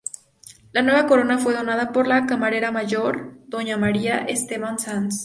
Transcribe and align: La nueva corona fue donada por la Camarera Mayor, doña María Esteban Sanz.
La 0.71 0.81
nueva 0.81 1.05
corona 1.05 1.37
fue 1.37 1.53
donada 1.53 1.91
por 1.91 2.07
la 2.07 2.25
Camarera 2.25 2.71
Mayor, 2.71 3.37
doña 3.49 3.77
María 3.77 4.17
Esteban 4.17 4.79
Sanz. 4.79 5.13